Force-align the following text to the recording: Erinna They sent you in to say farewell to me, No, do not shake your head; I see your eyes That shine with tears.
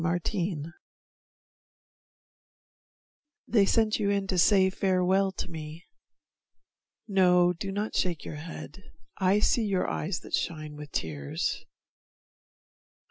Erinna 0.03 0.73
They 3.47 3.67
sent 3.67 3.99
you 3.99 4.09
in 4.09 4.25
to 4.25 4.37
say 4.39 4.71
farewell 4.71 5.31
to 5.33 5.47
me, 5.47 5.85
No, 7.07 7.53
do 7.53 7.71
not 7.71 7.95
shake 7.95 8.25
your 8.25 8.37
head; 8.37 8.81
I 9.19 9.37
see 9.39 9.61
your 9.65 9.87
eyes 9.87 10.21
That 10.21 10.33
shine 10.33 10.75
with 10.75 10.91
tears. 10.91 11.63